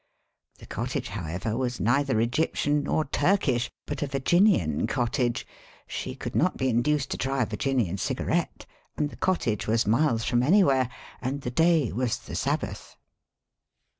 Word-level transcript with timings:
The 0.57 0.65
cottage, 0.65 1.09
however, 1.09 1.55
was 1.55 1.79
neither 1.79 2.19
Egyptian 2.19 2.81
nor 2.85 3.05
Turkish, 3.05 3.69
but 3.85 4.01
a 4.01 4.07
Virginian 4.07 4.87
cottage. 4.87 5.45
She 5.85 6.15
could 6.15 6.35
not 6.35 6.57
be 6.57 6.69
induced 6.69 7.11
to 7.11 7.19
try 7.19 7.43
a 7.43 7.45
Vir 7.45 7.57
ginian 7.57 7.99
cigarette, 7.99 8.65
and 8.97 9.11
the 9.11 9.15
cottage 9.15 9.67
was 9.67 9.85
miles 9.85 10.23
from 10.23 10.41
anywhere, 10.41 10.89
and 11.21 11.41
the 11.41 11.51
day 11.51 11.91
was 11.91 12.17
the 12.17 12.33
Sabbath. 12.33 12.97